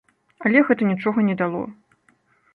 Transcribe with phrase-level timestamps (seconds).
[0.47, 1.63] Але гэта нічога не дало.